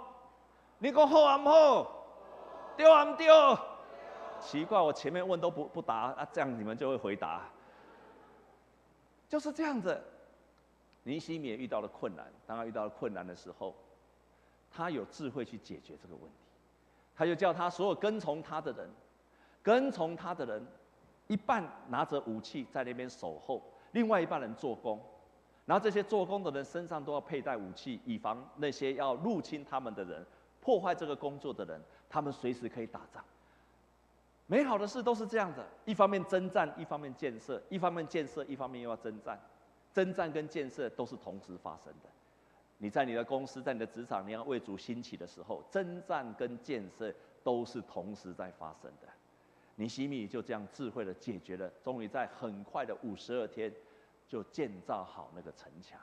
[0.78, 2.06] 你说好啊不好？
[2.76, 3.58] 丢啊丢？
[4.40, 7.42] 奇怪，我前面问都不不答啊，这样你们就会回答。
[9.28, 9.98] 就是这样子。
[11.02, 13.74] 尼西米也遇到了困难，当他遇到了困难的时候，
[14.74, 16.38] 他有智慧去解决这个问题。
[17.14, 18.90] 他就叫他所有跟从他的人，
[19.62, 20.66] 跟从他的人，
[21.28, 25.00] 一半拿着武器在那边守候，另外一半人做工。
[25.64, 30.26] 然后这些做工的人身上都要佩戴武器，以防那些要入侵他们的人。
[30.60, 33.22] 破坏这个工作的人，他们随时可以打仗。
[34.46, 39.38] 美好的事都是这样的：一方面征战，一方面建设；一方面建设，一方面又要征战。
[39.92, 42.08] 征战跟建设都是同时发生的。
[42.78, 49.08] 你在你的公司，在你的职场，你要为主兴起的时候，征战跟建设都是同时在发生的。
[49.76, 53.72] 尼西米就这样智慧的解决了，终于在很快的五十二天，
[54.28, 56.00] 就建造好那个城墙。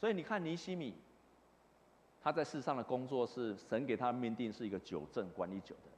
[0.00, 0.94] 所以你看尼西米。
[2.24, 5.90] 他在世上的工作是神给他命定，是一个酒政管理酒的。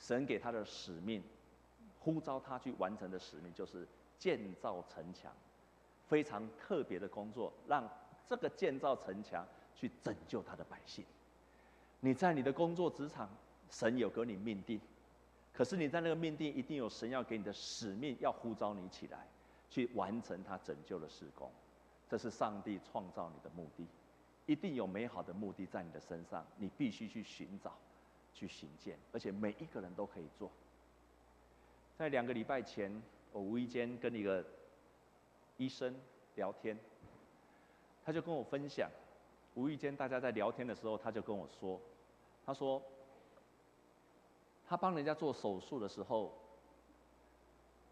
[0.00, 1.22] 神给他的使命，
[2.00, 3.86] 呼召他去完成的使命就是
[4.18, 5.32] 建造城墙，
[6.08, 7.88] 非常特别的工作，让
[8.26, 11.04] 这个建造城墙去拯救他的百姓。
[12.00, 13.28] 你在你的工作职场，
[13.70, 14.80] 神有给你命定，
[15.52, 19.26] 可是你在那个命定一定有神要给你的使命，要呼召你起来，
[19.68, 21.50] 去完成他拯救的施工。
[22.08, 23.86] 这是上帝创造你的目的。
[24.46, 27.76] 一定有美好的目的在你的身上，你必须去寻找，
[28.32, 30.50] 去行见，而且每一个人都可以做。
[31.98, 32.90] 在两个礼拜前，
[33.30, 34.42] 我无意间跟一个
[35.58, 35.94] 医生
[36.36, 36.78] 聊天，
[38.04, 38.88] 他就跟我分享，
[39.54, 41.78] 无意间大家在聊天的时候，他就跟我说，
[42.46, 42.82] 他说，
[44.66, 46.32] 他帮人家做手术的时候，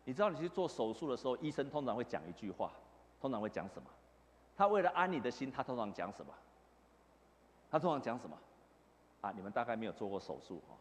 [0.05, 2.72] 你知道你去做手术的时候，医生通常会讲一句话，
[3.20, 3.90] 通常会讲什么？
[4.57, 6.33] 他为了安你的心，他通常讲什么？
[7.70, 8.38] 他通常讲什么？
[9.22, 10.79] 啊，你们大概没有做过手术哦。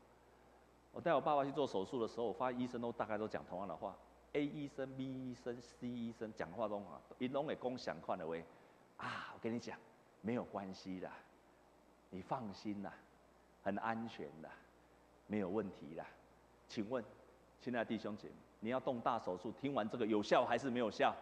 [0.93, 3.95] 我带我爸爸去做手术的时候，我发现医生都大概都讲同样的话。
[4.35, 8.43] A 医生、B 医生、C 医生讲话都啊，一拢会共享款的喂。
[8.97, 9.79] 啊，我跟你讲，
[10.19, 11.09] 没有关系的，
[12.09, 12.93] 你放心啦，
[13.63, 14.49] 很安全的，
[15.27, 16.05] 没有问题的。
[16.67, 17.01] 请问，
[17.61, 21.15] 亲爱的弟兄姐妹，你要动大手术，听完这个有效还是没有效？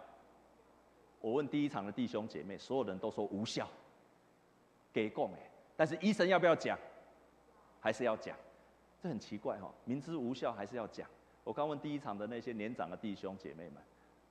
[1.22, 3.70] 我问第一场的弟兄姐妹，所有人都说无效，
[4.92, 5.38] 给过没？
[5.78, 6.76] 但是医生要不要讲？
[7.80, 8.36] 还是要讲？
[9.00, 11.08] 这很奇怪哈，明知无效还是要讲。
[11.44, 13.76] 我刚问第一场的那些年长的弟兄姐妹们，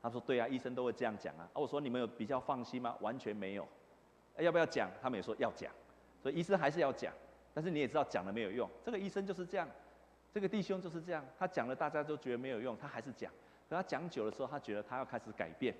[0.00, 3.66] 他说：“对啊，医生都会这样讲啊。”啊，我说：“你们有比较放心吗？”完全没有。
[4.38, 4.90] 要不要讲？
[5.00, 5.72] 他们也说要讲。
[6.22, 7.12] 所以医生还是要讲。
[7.52, 8.68] 但是你也知道讲了没有用。
[8.84, 9.68] 这个医生就是这样，
[10.32, 11.24] 这个弟兄就是这样。
[11.38, 13.30] 他讲了，大家都觉得没有用，他还是讲。
[13.68, 15.74] 可他讲久的时候，他觉得他要开始改变。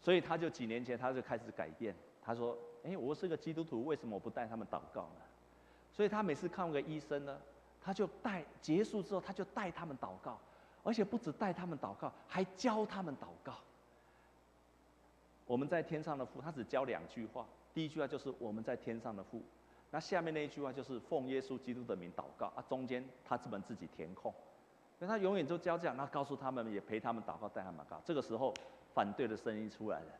[0.00, 1.94] 所以他就几年前他就开始改变。
[2.22, 2.56] 他说。
[2.84, 5.22] 哎，我是个基督徒，为什么我不带他们祷告呢？
[5.92, 7.36] 所以他每次看个医生呢，
[7.80, 10.38] 他就带结束之后，他就带他们祷告，
[10.82, 13.54] 而且不止带他们祷告，还教他们祷告。
[15.46, 19.42] 我们在天上的父，他只教两句话，第一句话就是我们在天上的父，
[19.90, 24.32] 那下面那一句话就是奉耶稣基督的名祷告啊，中间他这本自己填空，
[24.98, 28.02] 所以他永远都教这样，那告诉他们也陪他们祷告，带他们祷告。
[28.04, 28.52] 这个时候
[28.92, 30.12] 反对的声音出来了，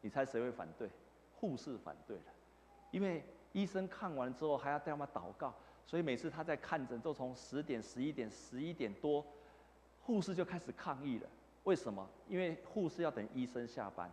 [0.00, 0.90] 你猜谁会反对？
[1.36, 2.24] 护士反对了，
[2.90, 5.54] 因为医生看完之后还要带他们祷告，
[5.86, 9.24] 所以每次他在看诊，都从十点、十一点、十一点多，
[10.02, 11.28] 护士就开始抗议了。
[11.64, 12.08] 为什么？
[12.28, 14.10] 因为护士要等医生下班，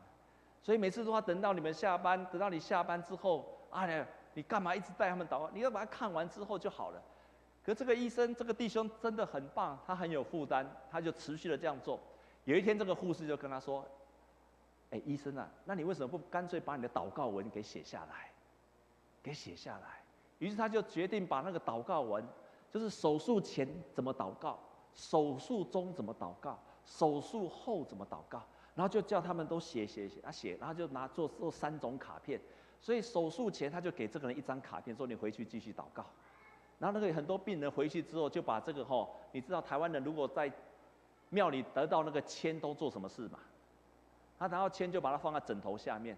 [0.62, 5.50] 所以每次都要等到你们下班，等到你下班之后，哎，你干嘛一直带他们祷告？
[5.54, 7.02] 你要把他看完之后就好了。
[7.64, 12.00] 可这个医生，这个弟兄真的很棒，他很有负担，他就持续的这样做。
[12.46, 13.86] 有一天，这个护士就跟他说。
[14.94, 18.30] 哎，医生啊，那你为什么不干脆把你的祷告文给写下来，
[19.24, 20.00] 给写下来？
[20.42, 22.27] 于是他就决定把那个祷告文，
[22.67, 24.58] 就是手术前怎么祷告，
[24.96, 28.42] 手术中怎么祷告，手术后怎么祷告，
[28.73, 32.42] 然后就叫他们都写写写，他写，然后就拿做做三种卡片。
[32.81, 36.04] 所以手术前他就给这个人一张卡片，说你回去继续祷告。
[36.79, 40.52] 然后那个很多病人回去之后就把这个吼，你知道台湾人如果在
[41.29, 43.37] 庙里得到那个签都做什么事吗？
[44.39, 46.17] 他拿到签就把它放在枕头下面，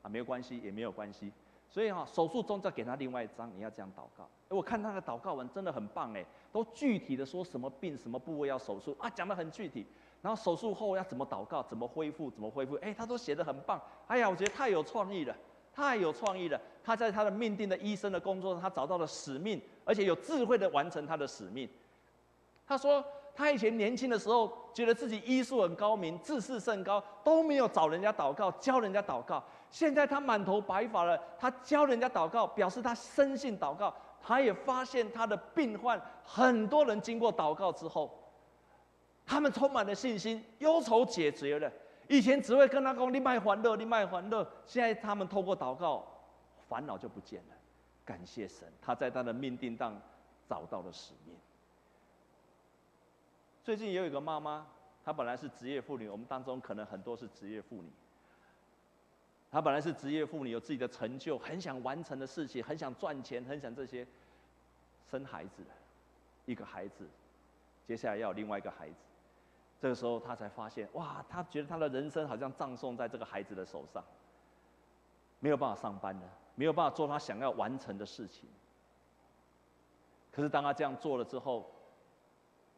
[0.00, 1.30] 啊，没有关系，也没有关系。
[1.70, 4.28] 所以哈，手术中再给他另外一张，你要这样祷告。
[4.48, 9.86] 我看他的祷告文真的很棒哎，都具体的说什么病、什么部位要手术啊，讲得很具体。
[10.20, 13.80] 然后手术后要怎么祷告、怎么恢复、怎么恢复，哎，他都写得很棒。
[14.08, 15.36] 哎呀，我觉得太有创意了，
[15.72, 16.60] 太有创意了。
[16.82, 21.68] 他在他的命定的医生的工作上，他找到了使命，而且有智慧的完成他的使命。
[22.66, 23.04] 他说。
[23.32, 29.42] 他以前年轻的时候，觉得自己医术很高明，自视甚高，都没有找人家祷告，教人家祷告。
[29.70, 33.94] 现在他满头白发了，他教人家祷告，表示他深信祷告。
[34.22, 38.22] 他也发现他的病患，很多人经过祷告之后，
[39.24, 41.72] 他们充满了信心，忧愁解决了。
[42.06, 46.04] 以前只会跟他讲“你卖欢乐，你卖欢乐”，现在他们透过祷告，
[46.68, 47.54] 烦恼就不见了。
[48.04, 49.98] 感谢神，他在他的命定当
[50.46, 51.34] 找到了使命。
[53.62, 54.66] 最近也有一个妈妈，
[55.02, 57.90] 她本来是职业妇女，我们当中可能很多是职业妇女。
[59.50, 64.06] 她本来是职业妇女，有自己的成就，很想完成的事情，很想赚钱，很想这些，
[65.10, 65.64] 生孩子，
[66.46, 67.08] 一个孩子，
[67.84, 68.96] 接下来要有另外一个孩子，
[69.80, 74.04] 这个时候她才发现，哇，她觉得她的人生好像葬送在这个孩子的手上，
[75.40, 76.22] 没有办法上班了，
[76.54, 78.48] 没有办法做她想要完成的事情。
[80.30, 81.68] 可是当她这样做了之后，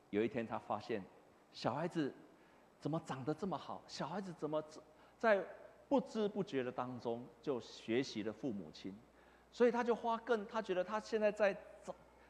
[0.09, 1.05] 有一天，他发现
[1.53, 2.15] 小孩子
[2.81, 3.83] 怎么长得这么好？
[3.87, 4.63] 小孩子怎么
[5.19, 5.45] 在
[5.93, 8.99] 不知不觉的当中就学习了父母亲？
[9.53, 11.55] 所以他就花更，他觉得他现在在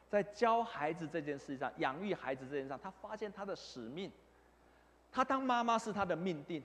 [0.09, 4.11] 在教孩子这件事上，养育孩子这件事上，他发现他的使命。
[5.13, 6.61] 他当妈妈是他的命定，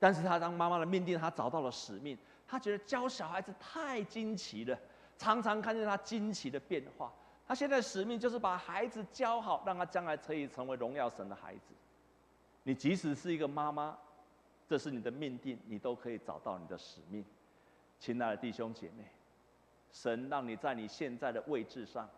[0.00, 2.18] 但是他当妈妈的命定，他找到了使命。
[2.48, 4.76] 他觉得教小孩子太惊奇了，
[5.16, 7.12] 常常看见他惊奇的变化。
[7.46, 11.72] 他现在使命就是把孩子教好，让他将来可以成为荣耀神的孩子。
[12.64, 13.96] 你即使是一个妈妈，
[14.68, 17.24] 这是你的命定，你都可以找到你的使命。
[17.98, 19.04] 亲爱的弟兄姐妹，
[19.92, 22.08] 神让你在你现在的位置上，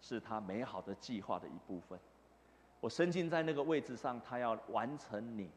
[0.00, 1.98] 是他美好的计划的一部分。
[2.80, 5.50] 我深信在那个位置上，他要完成你，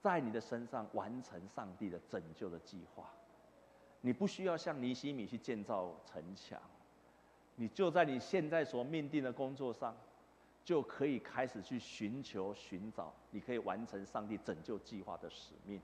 [0.00, 3.10] 在你的身上完成上帝的拯救的计划。
[4.00, 6.60] 你不需要像尼西米去建造城墙，
[7.56, 9.94] 你就在你现在所命定的工作上，
[10.68, 15.80] 就可以开始去寻求、寻找，你可以完成上帝拯救计划的使命。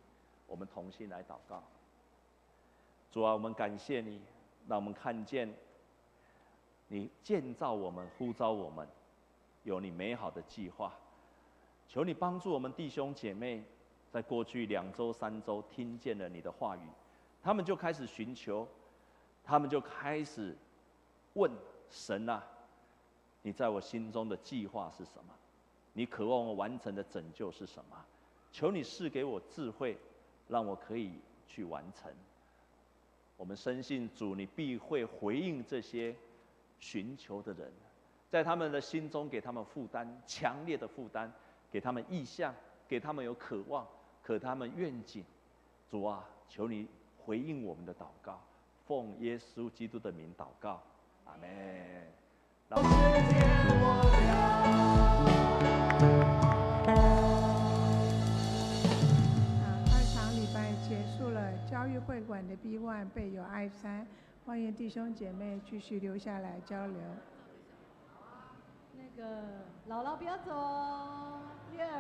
[0.47, 1.63] 我们同心来祷告。
[3.11, 4.21] 主啊，我们感谢你，
[4.69, 5.51] 让我们看见
[6.89, 8.87] 你建造我们、呼召我们，
[9.63, 10.93] 有你美好的计划。
[11.89, 13.65] 求你帮助我们弟兄姐妹，
[14.11, 16.87] 在过去两周、三周听见了你的话语。
[17.43, 18.69] 他们就开始寻求，
[19.43, 20.55] 他们就开始
[21.33, 21.51] 问
[21.89, 22.45] 神啊，
[23.45, 25.35] 你在我心中的计划是什么？
[25.93, 28.05] 你渴望我完成的拯救是什么？
[28.51, 29.99] 求你赐给我智慧，
[30.49, 32.11] 让我可以去完成。
[33.37, 36.17] 我们深信主，你必会回应这些
[36.81, 37.71] 寻求的人，
[38.31, 41.31] 在他们的心中给他们负担，强烈的负担，
[41.71, 42.55] 给他们意向，
[42.89, 43.87] 给他们有渴望，
[44.23, 45.23] 可他们愿景。
[45.91, 46.89] 主啊，求你。
[47.27, 48.39] 回应我们的祷告，
[48.85, 50.83] 奉耶稣基督的名祷告，
[51.25, 52.24] 阿门。
[52.71, 52.81] 好，
[59.91, 64.07] 二场礼拜结束了，教育会馆的 B One 备有 I 三
[64.47, 66.97] 欢迎弟兄姐妹继续留下来交流。
[68.97, 69.43] 那个
[69.89, 71.54] 姥姥不要走。